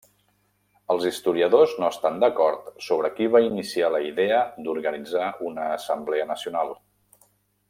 Els 0.93 1.03
historiadors 1.09 1.75
no 1.83 1.89
estan 1.95 2.17
d'acord 2.23 2.73
sobre 2.87 3.13
qui 3.19 3.29
va 3.37 3.43
iniciar 3.51 3.93
la 3.97 4.03
idea 4.09 4.43
d'organitzar 4.65 5.31
una 5.51 5.71
assemblea 5.79 6.31
nacional. 6.37 6.79